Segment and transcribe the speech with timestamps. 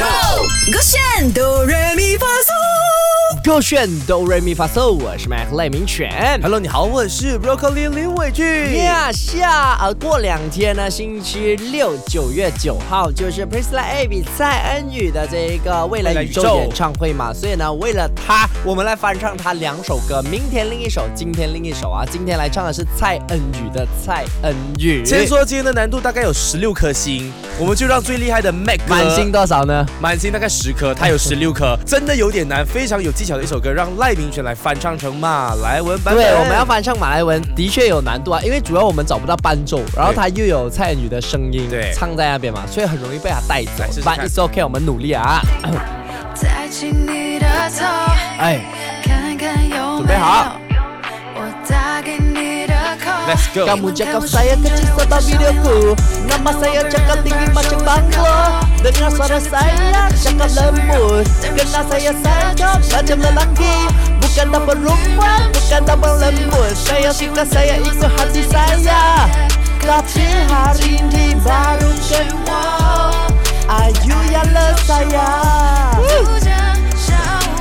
[0.00, 0.06] Go，
[0.72, 0.98] 勾选
[1.34, 1.59] 哆来咪发嗦。
[3.50, 6.08] 勾选哆瑞咪发嗦，我是麦克赖明犬。
[6.40, 8.76] Hello，你好，我是 Broccoli 林伟俊。
[8.76, 22.06] 呀下，呃，过两天呢，星期六九月九号就是 Priscilla Abby 蔡恩宇的这一个未来宇宙未来宇宙演唱会嘛，所以呢，为了他，我们来翻唱他两首歌，明天另一首，今天另一首啊。
[22.08, 25.04] 今天来唱的是蔡恩宇的蔡恩宇。
[25.04, 29.84] 先说今天的难度大概有十六颗星，我们就让最厉害的 Mac 满星多少呢？
[30.00, 36.22] 满星大概十颗，他有十六颗，真的有点难，非常有技巧的一首歌，让赖明全来翻唱成马来文版本。
[36.22, 44.02] 对，我们要翻唱马来文，的确有难度啊，因为主要我们找不到伴奏，然后他又有蔡依宇的声音，对唱在那边嘛，所以很容易被他带走来试试。
[44.02, 45.40] But it's okay，我们努力啊！
[46.36, 47.46] 抬起你的
[47.78, 47.86] 头，
[48.38, 48.60] 哎，
[49.02, 50.56] 看看有准没有备好
[51.34, 53.24] 我打给你的 call。
[53.28, 53.66] Let's go。
[53.66, 55.96] Kamu cakap saya kecil sebab videoku
[56.28, 57.78] Nama saya cakap tinggi macam
[59.00, 61.24] nó xóa ra sai lắm Chẳng còn lời mùi.
[62.92, 63.74] Macam lelaki?
[64.20, 69.26] Bukan dapat rumah Bukan dapat lembut Saya suka saya ikut hati saya
[69.80, 73.10] Tapi hari ini baru kenal
[73.70, 75.59] Ayu yang lesaya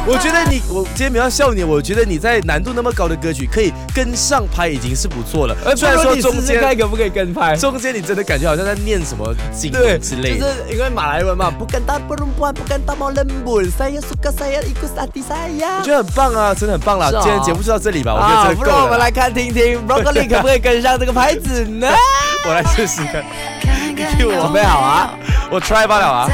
[0.09, 5.55] 我觉得你，我今天没有笑你，我觉得你在难度那么高的歌曲可以跟上拍已经是不错了。
[5.75, 7.55] 虽然说中间可不可以跟拍？
[7.55, 10.39] 中间你真的感觉好像在念什么经对，之类的。
[10.39, 15.83] 就是因为马来文嘛，bukan tak perempuan, bukan tak mau lembut, saya suka saya ikut hati saya 我。
[15.85, 17.11] 觉得很棒啊，真的很棒啦！
[17.11, 18.81] 是哦今天节目就到这里吧，我觉啊，得不这个够了啦。
[18.81, 21.87] 然我们来看听听 Broccoli 可不可以跟上这个拍子呢？
[22.47, 23.23] 我来试试看，
[23.61, 25.13] 看看有没有准备好啊！
[25.52, 26.27] 我 try 罢了啊。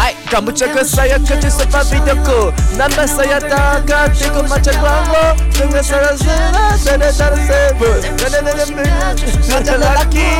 [0.00, 6.12] 来， Kamu cakap saya kecil sebab videoku Nama saya takkan ikut macam banglo Dengan cara
[6.18, 8.00] senang dan cara sebut
[9.48, 10.32] Macam lelaki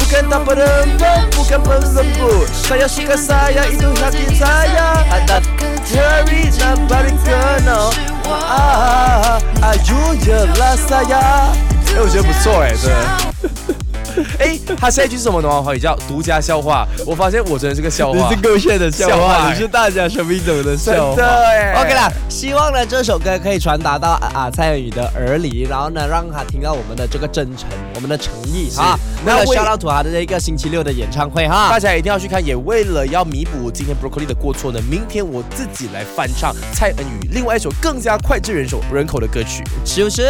[0.00, 5.44] Bukan tak perempuan Bukan pelembut Saya suka saya itu hati saya Ada
[5.84, 7.92] Jerry dan balik kenal
[8.24, 11.52] Ah, Ayu jelas saya
[11.94, 13.77] 哎，我觉得不错哎，真的。
[14.39, 15.49] 哎，他下一句是什么呢？
[15.61, 16.87] 华语叫独家笑话。
[17.05, 18.29] 我发现我真的是个笑话。
[18.29, 21.15] 你是勾选的笑笑话话，你是大家生命中的笑真话。
[21.15, 28.97] 的哎 OK 啦，希望呢这首歌可以传达到啊啊蔡恩宇的耳里，然后呢让他听到我们的这个真诚，我们的诚意啊。
[29.25, 31.79] 那那为 shout out 他的这个星期六的演唱会哈大。
[31.79, 39.63] 家一定要去看，也为了要弥补今天 Broccoli 的过错呢，明天我自己来翻唱蔡恩宇另外一首更加脍炙人手人口的歌曲。
[39.85, 40.23] 是不是？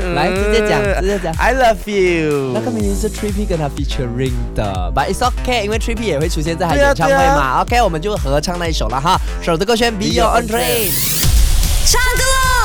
[0.14, 1.32] 来直接讲，直接讲。
[1.34, 2.52] I love you。
[2.54, 7.62] 那个明明是 Trippy 跟他 featuring 的，But it's okay，因为 Trippy 也会出现在他演唱会对嘛。
[7.62, 9.20] OK，我们就合唱那一首了哈。
[9.42, 10.90] 首的歌选 Be Your Own Train。
[11.86, 12.22] 唱歌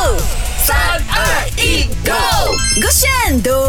[0.08, 0.18] 喽！
[0.64, 0.78] 三
[1.10, 2.12] 二一，Go！
[2.82, 3.69] 歌选哆